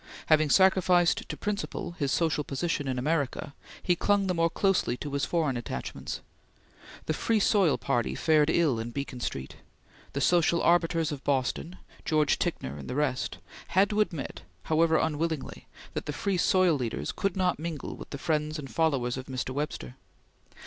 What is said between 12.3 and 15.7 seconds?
Ticknor and the rest had to admit, however unwillingly,